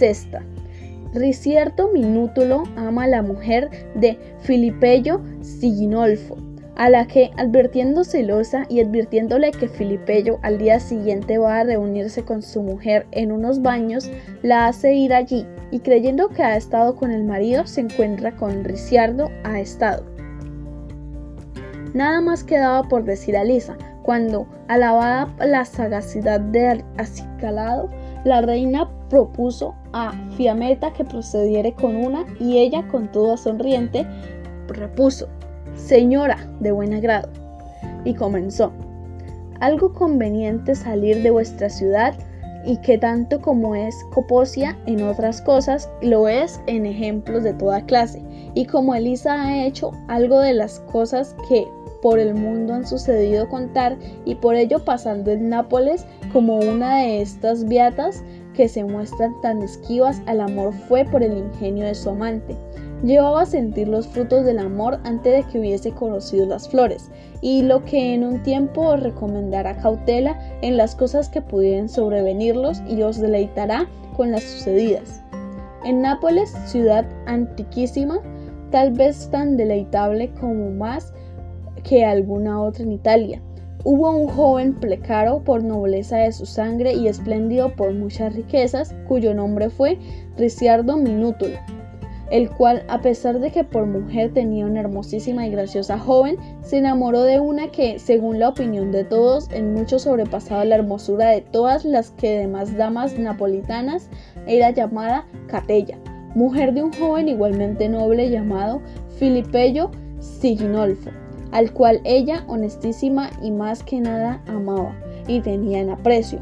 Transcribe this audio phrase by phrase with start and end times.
[0.00, 0.42] Sexta.
[1.92, 6.38] Minútulo ama a la mujer de Filipello Siginolfo,
[6.76, 12.24] a la que, advirtiendo celosa y advirtiéndole que Filipello al día siguiente va a reunirse
[12.24, 14.10] con su mujer en unos baños,
[14.42, 18.64] la hace ir allí y creyendo que ha estado con el marido se encuentra con
[18.64, 20.06] Ricciardo ha estado.
[21.92, 27.90] Nada más quedaba por decir a Lisa, cuando, alabada la sagacidad de Acicalado,
[28.24, 34.06] la reina propuso a Fiameta que procediere con una y ella, con toda sonriente,
[34.68, 35.28] repuso,
[35.74, 37.28] Señora de buen agrado,
[38.04, 38.72] y comenzó,
[39.60, 42.14] algo conveniente salir de vuestra ciudad
[42.64, 47.84] y que tanto como es coposia en otras cosas, lo es en ejemplos de toda
[47.86, 48.22] clase,
[48.54, 51.66] y como Elisa ha hecho algo de las cosas que
[52.02, 57.22] por el mundo han sucedido contar y por ello pasando en Nápoles como una de
[57.22, 58.22] estas beatas
[58.54, 62.56] que se muestran tan esquivas al amor fue por el ingenio de su amante.
[63.02, 67.10] Llevaba a sentir los frutos del amor antes de que hubiese conocido las flores,
[67.40, 72.82] y lo que en un tiempo os recomendará cautela en las cosas que pudieran sobrevenirlos
[72.86, 75.22] y os deleitará con las sucedidas.
[75.84, 78.20] En Nápoles, ciudad antiquísima,
[78.70, 81.14] tal vez tan deleitable como más
[81.82, 83.42] que alguna otra en Italia.
[83.82, 89.32] Hubo un joven plecaro por nobleza de su sangre y espléndido por muchas riquezas, cuyo
[89.32, 89.98] nombre fue
[90.36, 91.56] Ricciardo Minútulo,
[92.30, 96.76] el cual, a pesar de que por mujer tenía una hermosísima y graciosa joven, se
[96.76, 101.40] enamoró de una que, según la opinión de todos, en mucho sobrepasaba la hermosura de
[101.40, 104.10] todas las que demás damas napolitanas,
[104.46, 105.96] era llamada Catella,
[106.34, 108.82] mujer de un joven igualmente noble llamado
[109.18, 111.08] Filipello Siginolfo
[111.52, 114.94] al cual ella honestísima y más que nada amaba
[115.26, 116.38] y tenía en aprecio.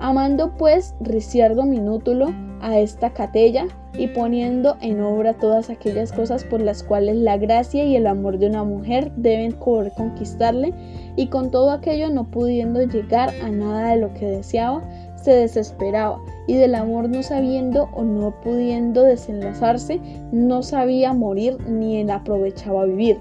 [0.00, 6.60] Amando pues Ricciardo Minútulo a esta catella y poniendo en obra todas aquellas cosas por
[6.60, 10.72] las cuales la gracia y el amor de una mujer deben conquistarle,
[11.16, 14.82] y con todo aquello no pudiendo llegar a nada de lo que deseaba,
[15.16, 20.00] se desesperaba, y del amor no sabiendo o no pudiendo desenlazarse,
[20.32, 23.20] no sabía morir ni en aprovechaba vivir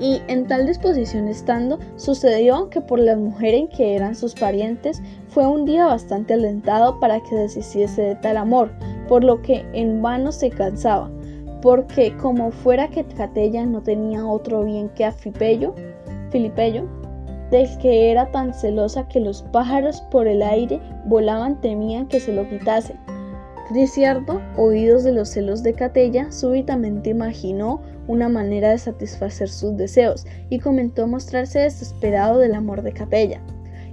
[0.00, 5.46] y en tal disposición estando, sucedió que por las mujeres que eran sus parientes fue
[5.46, 8.70] un día bastante alentado para que deshiciese de tal amor,
[9.08, 11.10] por lo que en vano se cansaba,
[11.60, 15.74] porque como fuera que Catella no tenía otro bien que a Fipello,
[16.30, 16.88] Filipello,
[17.50, 22.32] del que era tan celosa que los pájaros por el aire volaban temían que se
[22.32, 22.96] lo quitase.
[23.86, 30.26] Cierto, oídos de los celos de Catella, súbitamente imaginó una manera de satisfacer sus deseos
[30.50, 33.40] y comenzó a mostrarse desesperado del amor de Capella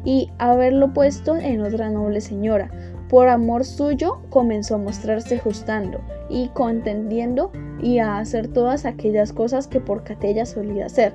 [0.04, 2.70] y haberlo puesto en otra noble señora.
[3.10, 7.52] Por amor suyo comenzó a mostrarse justando y contendiendo
[7.82, 11.14] y a hacer todas aquellas cosas que por Catella solía hacer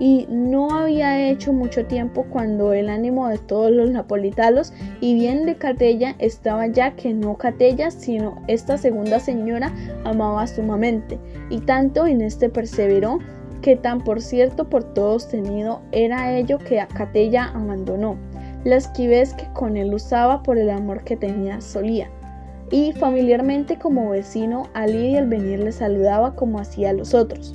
[0.00, 5.44] y no había hecho mucho tiempo cuando el ánimo de todos los napolitanos y bien
[5.44, 9.72] de Catella estaba ya que no Catella sino esta segunda señora
[10.04, 13.18] amaba sumamente y tanto en este perseveró
[13.60, 18.16] que tan por cierto por todos tenido era ello que a Catella abandonó
[18.64, 22.10] la esquivez que con él usaba por el amor que tenía solía.
[22.70, 27.54] Y familiarmente como vecino al ir y al venir le saludaba como hacía los otros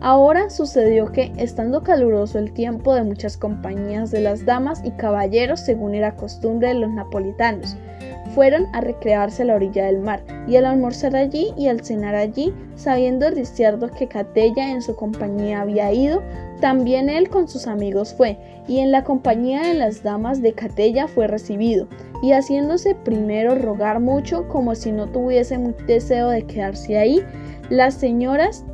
[0.00, 5.60] Ahora sucedió que, estando caluroso el tiempo de muchas compañías de las damas y caballeros,
[5.60, 7.76] según era costumbre de los napolitanos,
[8.34, 12.14] fueron a recrearse a la orilla del mar, y al almorzar allí y al cenar
[12.14, 16.22] allí, sabiendo Ricciardo que Catella en su compañía había ido,
[16.60, 21.08] también él con sus amigos fue, y en la compañía de las damas de Catella
[21.08, 21.88] fue recibido,
[22.22, 27.24] y haciéndose primero rogar mucho, como si no tuviese deseo de quedarse ahí,
[27.70, 28.64] las señoras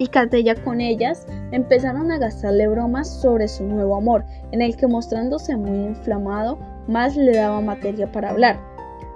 [0.00, 4.86] y Catella con ellas empezaron a gastarle bromas sobre su nuevo amor, en el que
[4.86, 6.58] mostrándose muy inflamado,
[6.88, 8.58] más le daba materia para hablar.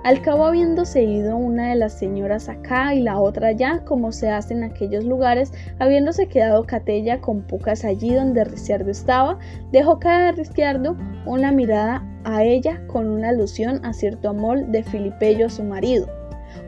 [0.05, 4.29] Al cabo habiéndose ido una de las señoras acá y la otra allá, como se
[4.29, 9.39] hace en aquellos lugares, habiéndose quedado Catella con pocas allí donde Ricciardo estaba,
[9.73, 14.83] dejó caer a Ricciardo una mirada a ella con una alusión a cierto amor de
[14.83, 16.24] Filipello su marido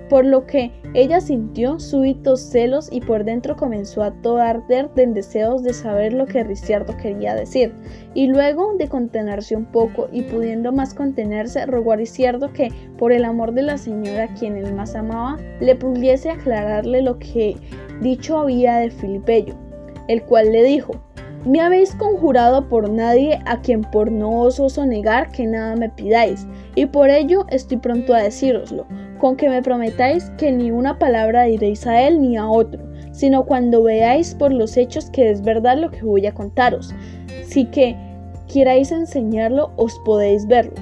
[0.08, 5.06] por lo que ella sintió súbitos celos y por dentro comenzó a todo arder de
[5.06, 7.74] deseos de saber lo que Ricciardo quería decir,
[8.14, 13.12] y luego de contenerse un poco y pudiendo más contenerse, rogó a Ricciardo que, por
[13.12, 17.56] el amor de la señora quien él más amaba, le pudiese aclararle lo que
[18.00, 19.54] dicho había de Filipello,
[20.08, 20.92] el cual le dijo,
[21.44, 25.90] Me habéis conjurado por nadie a quien por no os oso negar que nada me
[25.90, 28.86] pidáis, y por ello estoy pronto a decíroslo,
[29.18, 32.82] con que me prometáis que ni una palabra diréis a él ni a otro,
[33.12, 36.94] sino cuando veáis por los hechos que es verdad lo que voy a contaros.
[37.44, 37.96] Si que
[38.52, 40.74] queráis enseñarlo, os podéis verlo.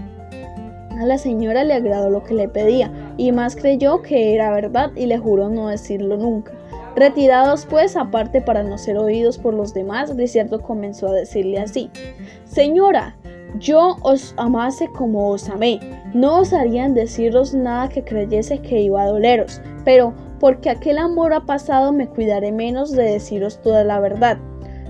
[0.99, 4.93] A la señora le agradó lo que le pedía, y más creyó que era verdad
[4.95, 6.53] y le juró no decirlo nunca.
[6.95, 11.91] Retirados pues aparte para no ser oídos por los demás, Ricierto comenzó a decirle así,
[12.45, 13.17] Señora,
[13.59, 15.81] yo os amase como os amé,
[16.13, 21.47] no osarían deciros nada que creyese que iba a doleros, pero porque aquel amor ha
[21.47, 24.39] pasado me cuidaré menos de deciros toda la verdad.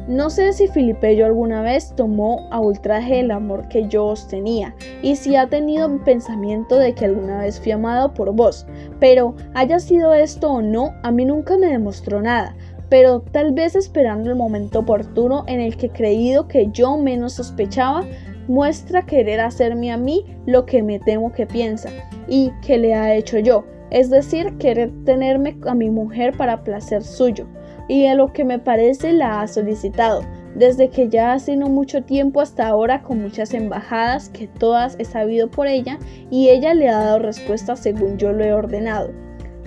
[0.06, 4.74] No sé si Filipeyo alguna vez tomó a ultraje el amor que yo os tenía,
[5.00, 8.66] y si ha tenido pensamiento de que alguna vez fui amado por vos,
[9.00, 12.54] pero haya sido esto o no, a mí nunca me demostró nada,
[12.90, 18.04] pero tal vez esperando el momento oportuno en el que creído que yo menos sospechaba,
[18.48, 21.90] muestra querer hacerme a mí lo que me temo que piensa,
[22.28, 27.02] y que le ha hecho yo, es decir, querer tenerme a mi mujer para placer
[27.02, 27.46] suyo
[27.88, 30.22] y a lo que me parece la ha solicitado,
[30.54, 35.04] desde que ya hace no mucho tiempo hasta ahora con muchas embajadas que todas he
[35.04, 35.98] sabido por ella
[36.30, 39.10] y ella le ha dado respuesta según yo lo he ordenado.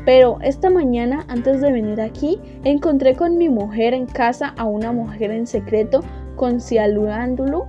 [0.05, 4.93] Pero esta mañana, antes de venir aquí, encontré con mi mujer en casa a una
[4.93, 6.01] mujer en secreto
[6.37, 7.67] concialurándolo,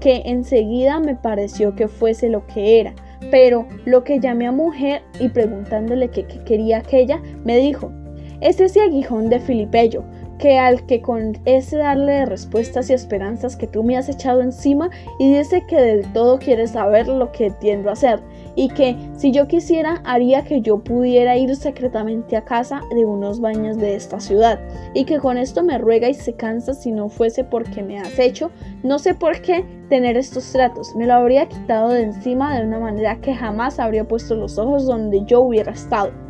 [0.00, 2.94] que enseguida me pareció que fuese lo que era.
[3.30, 7.92] Pero lo que llamé a mujer y preguntándole qué, quería aquella, me dijo,
[8.40, 10.02] es ese aguijón de Filipeyo,
[10.40, 14.40] que al que con ese darle de respuestas y esperanzas que tú me has echado
[14.40, 18.20] encima y dice que del todo quiere saber lo que tiendo a hacer
[18.56, 23.40] y que si yo quisiera haría que yo pudiera ir secretamente a casa de unos
[23.40, 24.58] baños de esta ciudad.
[24.94, 28.18] Y que con esto me ruega y se cansa si no fuese porque me has
[28.18, 28.50] hecho,
[28.82, 32.80] no sé por qué tener estos tratos, me lo habría quitado de encima de una
[32.80, 36.29] manera que jamás habría puesto los ojos donde yo hubiera estado.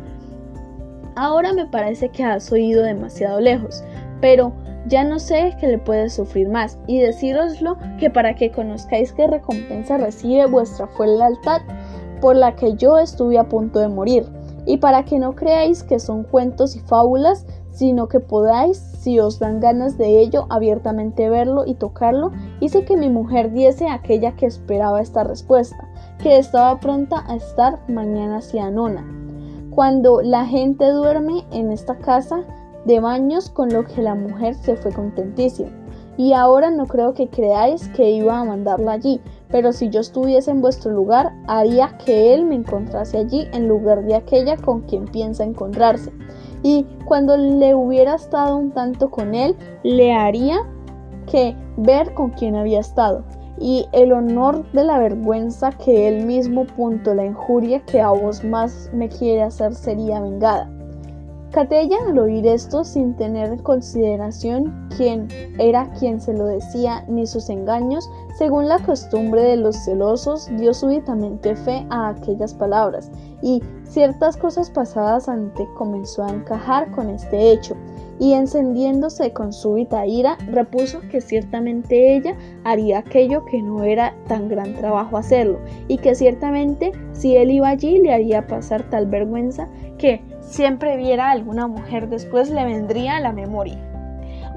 [1.15, 3.83] Ahora me parece que has oído demasiado lejos,
[4.21, 4.53] pero
[4.87, 9.27] ya no sé que le puede sufrir más, y decíroslo que para que conozcáis qué
[9.27, 11.61] recompensa recibe vuestra fue lealtad
[12.21, 14.25] por la que yo estuve a punto de morir,
[14.65, 19.39] y para que no creáis que son cuentos y fábulas, sino que podáis, si os
[19.39, 24.45] dan ganas de ello, abiertamente verlo y tocarlo, hice que mi mujer diese aquella que
[24.45, 25.89] esperaba esta respuesta,
[26.21, 29.20] que estaba pronta a estar mañana hacia nona
[29.71, 32.43] cuando la gente duerme en esta casa
[32.85, 35.69] de baños, con lo que la mujer se fue contentísima.
[36.17, 40.51] Y ahora no creo que creáis que iba a mandarla allí, pero si yo estuviese
[40.51, 45.05] en vuestro lugar, haría que él me encontrase allí en lugar de aquella con quien
[45.05, 46.11] piensa encontrarse.
[46.63, 50.57] Y cuando le hubiera estado un tanto con él, le haría
[51.31, 53.23] que ver con quién había estado
[53.61, 58.43] y el honor de la vergüenza que él mismo punto la injuria que a vos
[58.43, 60.67] más me quiere hacer sería vengada.
[61.51, 65.27] Catella al oír esto sin tener en consideración quién
[65.59, 70.73] era quien se lo decía ni sus engaños, según la costumbre de los celosos, dio
[70.73, 77.51] súbitamente fe a aquellas palabras y ciertas cosas pasadas ante comenzó a encajar con este
[77.51, 77.75] hecho
[78.21, 84.47] y encendiéndose con súbita ira, repuso que ciertamente ella haría aquello que no era tan
[84.47, 89.69] gran trabajo hacerlo, y que ciertamente si él iba allí le haría pasar tal vergüenza
[89.97, 93.79] que siempre viera a alguna mujer después le vendría a la memoria.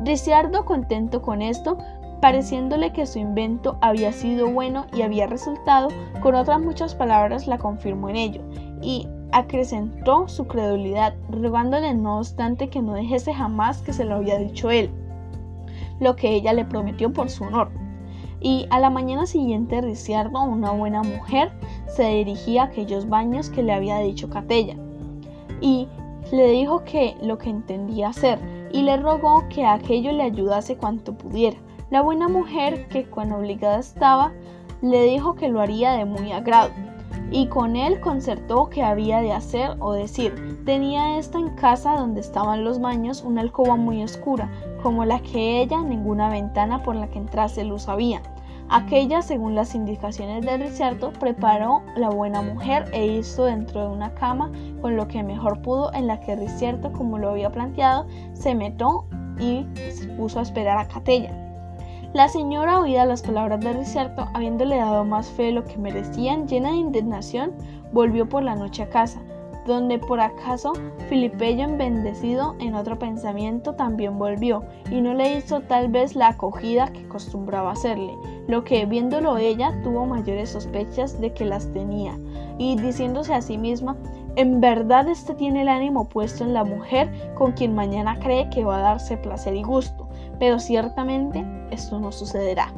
[0.04, 1.78] Ricciardo, contento con esto,
[2.20, 5.88] pareciéndole que su invento había sido bueno y había resultado,
[6.20, 8.42] con otras muchas palabras la confirmó en ello,
[8.82, 14.38] y acrecentó su credulidad, rogándole no obstante que no dejese jamás que se lo había
[14.38, 14.90] dicho él,
[15.98, 17.68] lo que ella le prometió por su honor.
[18.40, 21.50] Y a la mañana siguiente Ricciardo, una buena mujer,
[21.88, 24.76] se dirigía a aquellos baños que le había dicho Catella,
[25.60, 25.88] y
[26.30, 28.38] le dijo que lo que entendía hacer,
[28.72, 31.56] y le rogó que a aquello le ayudase cuanto pudiera.
[31.90, 34.32] La buena mujer, que cuando obligada estaba,
[34.80, 36.70] le dijo que lo haría de muy agrado
[37.34, 40.62] y con él concertó qué había de hacer o decir.
[40.64, 44.48] Tenía esta en casa donde estaban los baños una alcoba muy oscura,
[44.84, 48.22] como la que ella ninguna ventana por la que entrase luz había.
[48.70, 54.14] Aquella, según las indicaciones de Ricciardo, preparó la buena mujer e hizo dentro de una
[54.14, 58.54] cama con lo que mejor pudo, en la que Ricciardo, como lo había planteado, se
[58.54, 59.06] metió
[59.40, 61.53] y se puso a esperar a Catella.
[62.14, 66.46] La señora, oída las palabras de Ricierto, habiéndole dado más fe de lo que merecían,
[66.46, 67.50] llena de indignación,
[67.92, 69.20] volvió por la noche a casa.
[69.66, 70.74] donde por acaso
[71.08, 76.92] Filipeyo bendecido en otro pensamiento también volvió, y no le hizo tal vez la acogida
[76.92, 78.14] que acostumbraba hacerle,
[78.46, 82.18] lo que viéndolo ella tuvo mayores sospechas de que las tenía,
[82.58, 83.96] y diciéndose a sí misma,
[84.36, 88.64] en verdad este tiene el ánimo puesto en la mujer con quien mañana cree que
[88.64, 90.03] va a darse placer y gusto,
[90.38, 92.72] pero ciertamente esto no sucederá.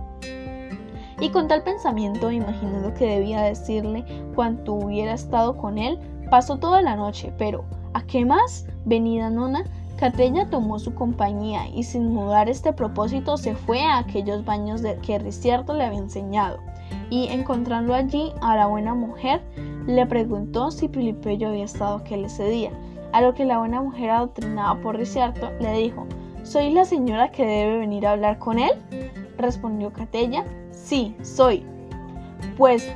[1.19, 5.99] Y con tal pensamiento, imaginando que debía decirle cuanto hubiera estado con él,
[6.31, 8.67] pasó toda la noche, pero ¿a qué más?
[8.85, 9.65] Venida nona,
[9.97, 14.99] Catella tomó su compañía y sin mudar este propósito se fue a aquellos baños de
[14.99, 16.59] que Ricierto le había enseñado,
[17.09, 19.41] y encontrando allí a la buena mujer,
[19.87, 22.73] le preguntó si Filipe había estado aquel ese día,
[23.13, 26.07] a lo que la buena mujer adoctrinada por Ricierto le dijo,
[26.47, 28.71] ¿Soy la señora que debe venir a hablar con él?
[29.37, 31.67] Respondió Catella, Sí, soy.
[32.57, 32.89] Pues,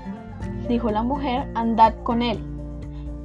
[0.69, 2.38] dijo la mujer, andad con él.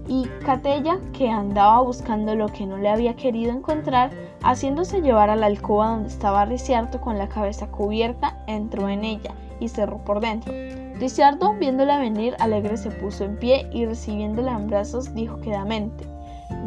[0.07, 4.09] Y Catella, que andaba buscando lo que no le había querido encontrar,
[4.41, 9.35] haciéndose llevar a la alcoba donde estaba Ricciardo con la cabeza cubierta, entró en ella
[9.59, 10.51] y cerró por dentro.
[10.99, 16.07] Ricciardo, viéndola venir, alegre se puso en pie y recibiéndola en brazos, dijo quedamente,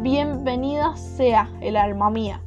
[0.01, 2.41] Bienvenida sea el alma mía.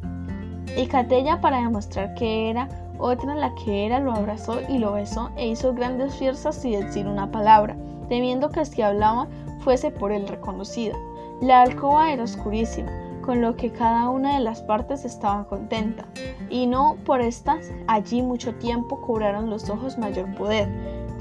[0.77, 5.31] Y Catella, para demostrar que era otra, la que era, lo abrazó y lo besó
[5.37, 7.77] e hizo grandes fuerzas sin decir una palabra,
[8.09, 9.29] temiendo que si hablaba
[9.61, 10.95] fuese por él reconocida.
[11.41, 12.91] La alcoba era oscurísima,
[13.23, 16.05] con lo que cada una de las partes estaba contenta,
[16.49, 20.69] y no por estas allí mucho tiempo cobraron los ojos mayor poder,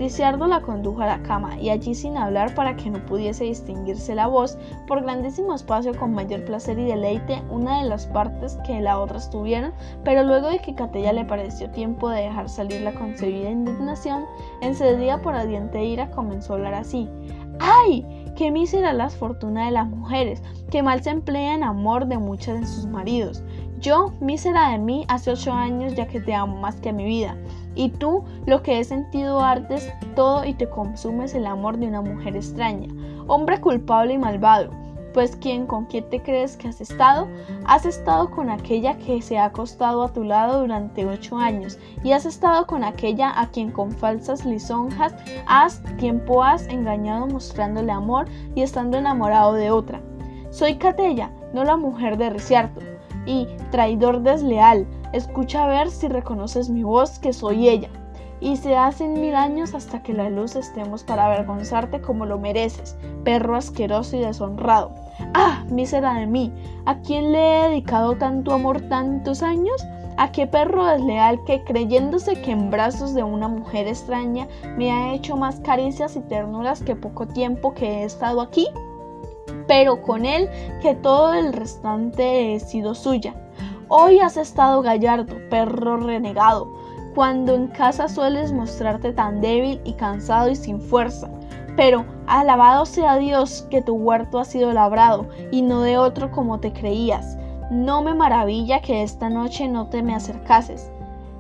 [0.02, 4.16] Ricciardo la condujo a la cama y allí sin hablar para que no pudiese distinguirse
[4.16, 8.82] la voz, por grandísimo espacio con mayor placer y deleite una de las partes que
[8.82, 12.96] la otra estuvieron, pero luego de que Catella le pareció tiempo de dejar salir la
[12.96, 14.26] concebida indignación,
[14.62, 17.08] encendida por ardiente ira comenzó a hablar así.
[17.60, 18.04] ¡Ay!
[18.36, 20.42] ¡Qué mísera la fortuna de las mujeres!
[20.72, 23.44] ¡Qué mal se emplea en amor de muchas de sus maridos!
[23.82, 27.04] Yo, mísera de mí, hace ocho años ya que te amo más que a mi
[27.04, 27.36] vida.
[27.76, 32.02] Y tú, lo que he sentido ardes todo y te consumes el amor de una
[32.02, 32.88] mujer extraña,
[33.28, 34.72] hombre culpable y malvado.
[35.14, 37.28] Pues quién con quién te crees que has estado?
[37.66, 42.14] Has estado con aquella que se ha acostado a tu lado durante ocho años y
[42.14, 45.14] has estado con aquella a quien con falsas lisonjas
[45.48, 50.02] has tiempo has engañado mostrándole amor y estando enamorado de otra.
[50.50, 52.82] Soy Catella, no la mujer de Ricciardo,
[53.26, 57.90] y traidor desleal, Escucha a ver si reconoces mi voz, que soy ella.
[58.40, 62.98] Y se hacen mil años hasta que la luz estemos para avergonzarte como lo mereces,
[63.24, 64.92] perro asqueroso y deshonrado.
[65.34, 66.52] ¡Ah, mísera de mí!
[66.86, 69.86] ¿A quién le he dedicado tanto amor tantos años?
[70.18, 75.14] ¿A qué perro desleal que, creyéndose que en brazos de una mujer extraña me ha
[75.14, 78.68] hecho más caricias y ternuras que poco tiempo que he estado aquí?
[79.68, 80.50] Pero con él
[80.82, 83.36] que todo el restante he sido suya.
[83.94, 86.72] Hoy has estado gallardo, perro renegado,
[87.14, 91.30] cuando en casa sueles mostrarte tan débil y cansado y sin fuerza.
[91.76, 96.62] Pero alabado sea Dios que tu huerto ha sido labrado y no de otro como
[96.62, 97.38] te creías.
[97.70, 100.90] No me maravilla que esta noche no te me acercases.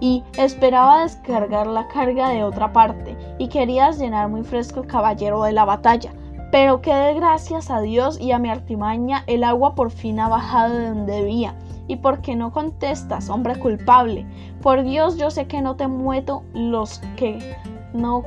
[0.01, 5.41] Y esperaba descargar la carga de otra parte y querías llenar muy fresco el caballero
[5.43, 6.12] de la batalla.
[6.51, 10.27] Pero que de gracias a Dios y a mi artimaña el agua por fin ha
[10.27, 11.55] bajado de donde debía
[11.88, 14.25] ¿Y por qué no contestas, hombre culpable?
[14.61, 17.55] Por Dios, yo sé que no te mueto los que
[17.93, 18.23] no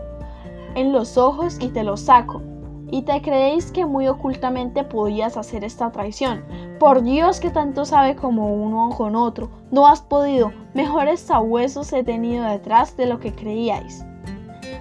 [0.74, 2.42] en los ojos y te los saco.
[2.90, 6.44] Y te creéis que muy ocultamente podías hacer esta traición.
[6.78, 10.52] Por Dios que tanto sabe como uno con otro, no has podido.
[10.74, 14.04] Mejores sabuesos he tenido detrás de lo que creíais.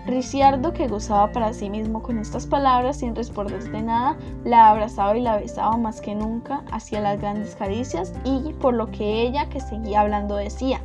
[0.06, 5.22] Ricciardo, que gozaba para sí mismo con estas palabras sin de nada, la abrazaba y
[5.22, 9.62] la besaba más que nunca, hacía las grandes caricias y por lo que ella, que
[9.62, 10.82] seguía hablando, decía.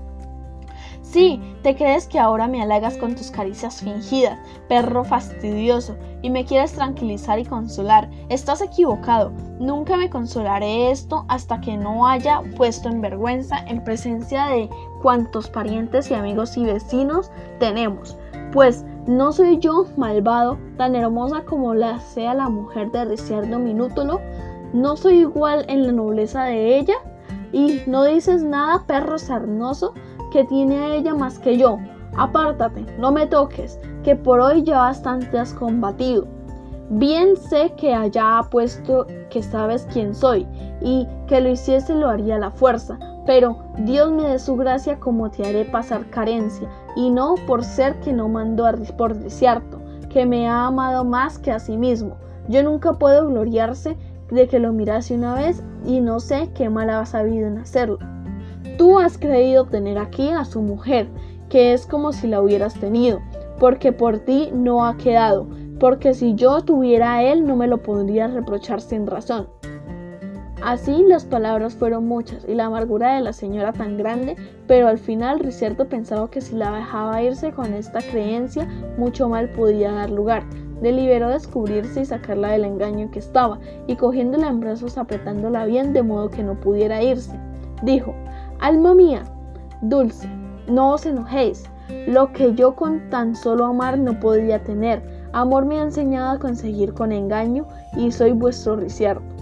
[1.03, 6.45] Sí, te crees que ahora me halagas con tus caricias fingidas, perro fastidioso, y me
[6.45, 8.11] quieres tranquilizar y consolar.
[8.29, 9.33] Estás equivocado.
[9.59, 14.69] Nunca me consolaré esto hasta que no haya puesto en vergüenza en presencia de
[15.01, 18.17] cuantos parientes y amigos y vecinos tenemos.
[18.53, 24.21] Pues no soy yo, malvado, tan hermosa como la sea la mujer de Ricciardo Minútolo.
[24.75, 26.95] No soy igual en la nobleza de ella.
[27.51, 29.95] Y no dices nada, perro sarnoso,
[30.31, 31.79] que tiene ella más que yo.
[32.19, 36.27] Apártate, no me toques, que por hoy ya bastante has combatido.
[36.91, 40.47] Bien sé que allá ha puesto que sabes quién soy,
[40.83, 42.99] y que lo hiciese lo haría la fuerza,
[43.29, 46.67] pero Dios me dé su gracia como te haré pasar carencia,
[46.97, 51.39] y no por ser que no mandó a por desierto, que me ha amado más
[51.39, 52.17] que a sí mismo.
[52.49, 53.99] Yo nunca puedo gloriarse
[54.31, 57.99] de que lo mirase una vez y no sé qué mal ha sabido en hacerlo.
[58.79, 61.07] Tú has creído tener aquí a su mujer,
[61.51, 63.19] que es como si la hubieras tenido,
[63.59, 65.47] porque por ti no ha quedado,
[65.79, 69.49] porque si yo tuviera a él no me lo podría reprochar sin razón.
[70.63, 74.35] Así las palabras fueron muchas y la amargura de la señora tan grande,
[74.67, 79.49] pero al final Ricierto pensaba que si la dejaba irse con esta creencia, mucho mal
[79.51, 80.43] podía dar lugar.
[80.83, 85.93] Deliberó descubrirse y sacarla del engaño en que estaba, y cogiéndola en brazos apretándola bien
[85.93, 87.39] de modo que no pudiera irse.
[87.83, 88.13] Dijo,
[88.59, 89.23] Alma mía,
[89.83, 90.29] dulce,
[90.67, 91.71] no os enojéis,
[92.09, 95.03] lo que yo con tan solo amar no podía tener.
[95.33, 97.65] Amor me ha enseñado a conseguir con engaño
[97.97, 99.38] y soy vuestro Ricierto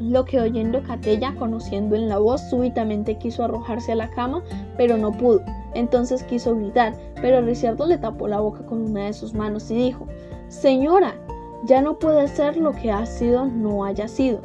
[0.00, 4.42] lo que oyendo Catella, conociendo en la voz, súbitamente quiso arrojarse a la cama,
[4.76, 5.42] pero no pudo.
[5.74, 9.74] Entonces quiso gritar, pero Ricciardo le tapó la boca con una de sus manos y
[9.74, 10.06] dijo,
[10.48, 11.14] Señora,
[11.64, 14.40] ya no puede ser lo que ha sido no haya sido.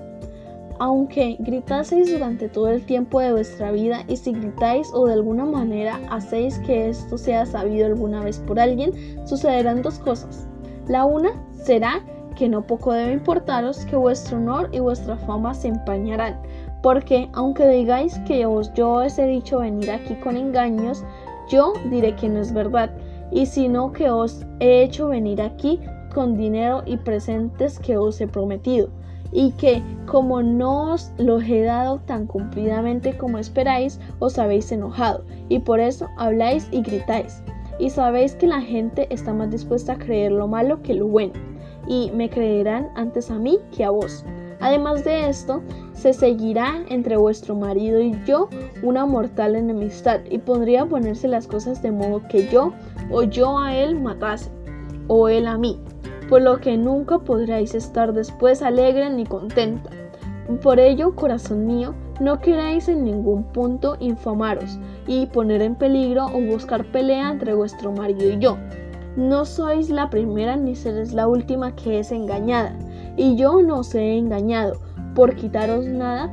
[0.79, 5.45] Aunque gritaseis durante todo el tiempo de vuestra vida y si gritáis o de alguna
[5.45, 8.91] manera hacéis que esto sea sabido alguna vez por alguien,
[9.25, 10.47] sucederán dos cosas.
[10.87, 12.03] La una será
[12.35, 16.39] que no poco debe importaros que vuestro honor y vuestra fama se empañarán,
[16.81, 21.03] porque aunque digáis que os yo os he dicho venir aquí con engaños,
[21.49, 22.91] yo diré que no es verdad,
[23.31, 25.79] y sino que os he hecho venir aquí
[26.13, 28.89] con dinero y presentes que os he prometido,
[29.31, 35.23] y que como no os los he dado tan cumplidamente como esperáis, os habéis enojado,
[35.49, 37.41] y por eso habláis y gritáis.
[37.79, 41.33] Y sabéis que la gente está más dispuesta a creer lo malo que lo bueno
[41.87, 44.25] y me creerán antes a mí que a vos.
[44.59, 45.61] Además de esto,
[45.93, 48.47] se seguirá entre vuestro marido y yo
[48.81, 52.71] una mortal enemistad y podría ponerse las cosas de modo que yo
[53.11, 54.49] o yo a él matase
[55.07, 55.79] o él a mí,
[56.29, 59.89] por lo que nunca podréis estar después alegre ni contenta.
[60.61, 66.39] Por ello, corazón mío, no queráis en ningún punto infamaros y poner en peligro o
[66.39, 68.57] buscar pelea entre vuestro marido y yo,
[69.15, 72.77] no sois la primera ni seréis la última que es engañada,
[73.17, 74.79] y yo no os he engañado
[75.15, 76.31] por quitaros nada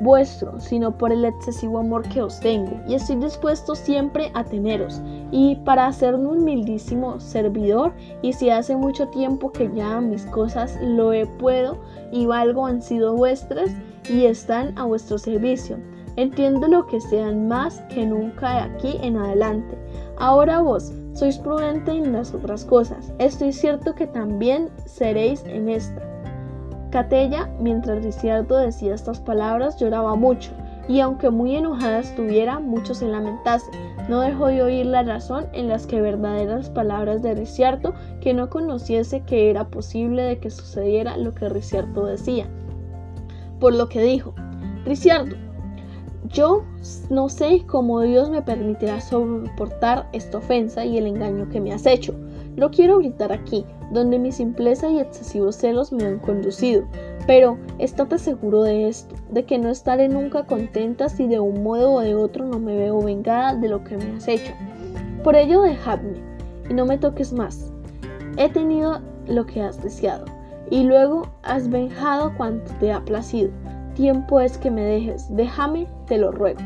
[0.00, 5.00] vuestro, sino por el excesivo amor que os tengo, y estoy dispuesto siempre a teneros,
[5.32, 7.92] y para hacerme un humildísimo servidor,
[8.22, 11.78] y si hace mucho tiempo que ya mis cosas lo he puedo
[12.12, 13.70] y valgo han sido vuestras,
[14.08, 15.76] y están a vuestro servicio.
[16.16, 19.78] Entiendo lo que sean más que nunca de aquí en adelante.
[20.18, 23.12] Ahora vos, sois prudente en las otras cosas.
[23.18, 26.00] Estoy cierto que también seréis en esta.
[26.90, 30.52] Catella, mientras Ricciardo decía estas palabras, lloraba mucho,
[30.86, 33.68] y aunque muy enojada estuviera, mucho se lamentase.
[34.08, 38.48] No dejó de oír la razón en las que verdaderas palabras de Ricciardo que no
[38.48, 42.46] conociese que era posible de que sucediera lo que Ricciardo decía.
[43.58, 44.34] Por lo que dijo,
[44.84, 45.34] Ricciardo,
[46.28, 46.62] yo
[47.10, 51.86] no sé cómo Dios me permitirá soportar esta ofensa y el engaño que me has
[51.86, 52.14] hecho.
[52.56, 56.84] No quiero gritar aquí, donde mi simpleza y excesivos celos me han conducido,
[57.26, 61.92] pero estate seguro de esto, de que no estaré nunca contenta si de un modo
[61.92, 64.52] o de otro no me veo vengada de lo que me has hecho.
[65.22, 66.18] Por ello dejadme,
[66.68, 67.72] y no me toques más.
[68.36, 70.26] He tenido lo que has deseado,
[70.70, 73.50] y luego has venjado cuanto te ha placido
[73.98, 76.60] tiempo es que me dejes, déjame, te lo ruego.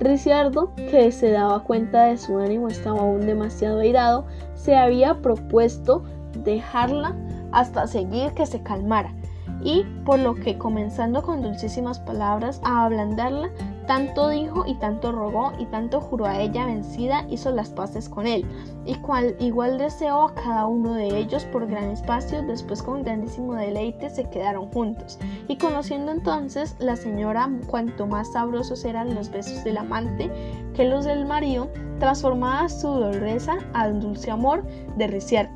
[0.00, 6.02] Ricciardo, que se daba cuenta de su ánimo estaba aún demasiado airado, se había propuesto
[6.42, 7.14] dejarla
[7.52, 9.14] hasta seguir que se calmara,
[9.62, 13.50] y por lo que comenzando con dulcísimas palabras a ablandarla,
[13.86, 18.26] tanto dijo y tanto rogó y tanto juró a ella vencida, hizo las paces con
[18.26, 18.44] él,
[18.84, 23.54] y cual igual deseó a cada uno de ellos por gran espacio, después con grandísimo
[23.54, 29.64] deleite se quedaron juntos, y conociendo entonces la señora cuanto más sabrosos eran los besos
[29.64, 30.30] del amante
[30.74, 34.64] que los del marido, transformaba su doloreza al dulce amor
[34.96, 35.50] de Riciar.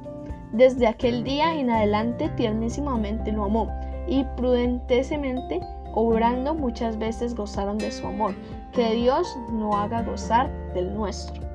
[0.53, 3.69] Desde aquel día en adelante tiernísimamente lo amó,
[4.07, 5.61] y prudentemente
[5.94, 8.35] obrando muchas veces gozaron de su amor.
[8.72, 11.54] Que Dios no haga gozar del nuestro.